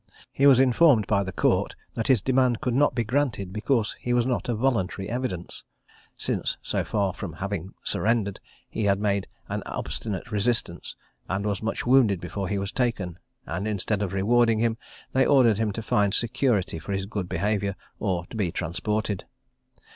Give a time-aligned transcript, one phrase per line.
[0.31, 4.13] He was informed by the Court, that his demand could not be granted, because he
[4.13, 5.63] was not a voluntary evidence;
[6.17, 10.95] since, so far from having surrendered, he had made an obstinate resistance,
[11.29, 14.75] and was much wounded before he was taken; and instead of rewarding him,
[15.13, 19.25] they ordered him to find security for his good behaviour, or to be transported.